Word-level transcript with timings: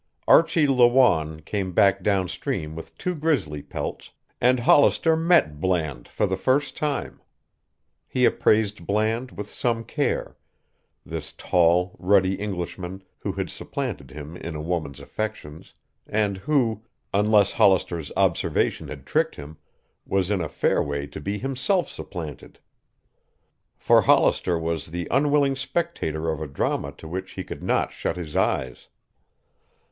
Archie 0.27 0.65
Lawanne 0.65 1.41
came 1.41 1.73
back 1.73 2.01
downstream 2.01 2.75
with 2.75 2.97
two 2.97 3.13
grizzly 3.13 3.61
pelts, 3.61 4.09
and 4.41 4.61
Hollister 4.61 5.15
met 5.15 5.59
Bland 5.61 6.07
for 6.07 6.25
the 6.25 6.35
first 6.37 6.75
time. 6.75 7.21
He 8.07 8.25
appraised 8.25 8.87
Bland 8.87 9.31
with 9.33 9.47
some 9.51 9.83
care, 9.83 10.35
this 11.05 11.35
tall, 11.37 11.95
ruddy 11.99 12.33
Englishman 12.33 13.03
who 13.19 13.33
had 13.33 13.51
supplanted 13.51 14.09
him 14.09 14.35
in 14.35 14.55
a 14.55 14.59
woman's 14.61 14.99
affections, 14.99 15.71
and 16.07 16.35
who, 16.37 16.81
unless 17.13 17.51
Hollister's 17.53 18.11
observation 18.17 18.87
had 18.87 19.05
tricked 19.05 19.35
him, 19.35 19.57
was 20.07 20.31
in 20.31 20.41
a 20.41 20.49
fair 20.49 20.81
way 20.81 21.05
to 21.05 21.21
be 21.21 21.37
himself 21.37 21.87
supplanted. 21.89 22.57
For 23.77 24.01
Hollister 24.01 24.57
was 24.57 24.87
the 24.87 25.07
unwilling 25.11 25.55
spectator 25.55 26.31
of 26.31 26.41
a 26.41 26.47
drama 26.47 26.91
to 26.93 27.07
which 27.07 27.33
he 27.33 27.43
could 27.43 27.61
not 27.61 27.91
shut 27.91 28.15
his 28.17 28.35
eyes. 28.35 28.87